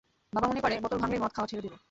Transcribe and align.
বাবা 0.33 0.47
মনে 0.47 0.61
করে, 0.61 0.73
বোতল 0.79 0.97
ভাঙলেই, 0.97 1.21
মদ 1.23 1.31
খাওয়া 1.33 1.49
ছেড়ে 1.49 1.61
দিবো? 1.61 1.77